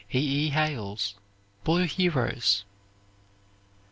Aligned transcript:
E. 0.11 0.17
E. 0.47 0.49
Hale's 0.49 1.13
"Boy 1.63 1.85
Heroes." 1.85 2.65